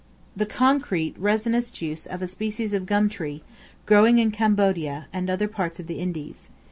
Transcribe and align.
The 0.35 0.47
concrete 0.47 1.13
resinous 1.19 1.69
juice 1.69 2.07
of 2.07 2.23
a 2.23 2.27
species 2.27 2.73
of 2.73 2.87
gum 2.87 3.07
tree, 3.07 3.43
growing 3.85 4.17
in 4.17 4.31
Cambodia, 4.31 5.05
and 5.13 5.29
other 5.29 5.47
parts 5.47 5.79
of 5.79 5.85
the 5.85 5.99
Indies. 5.99 6.49